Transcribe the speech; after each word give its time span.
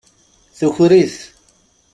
Tuker-it. 0.57 1.17